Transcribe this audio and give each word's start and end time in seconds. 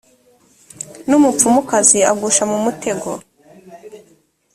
na 1.07 1.13
umupfumukazi 1.19 1.99
ugusha 2.13 2.43
mu 2.51 2.57
mutego 2.65 3.09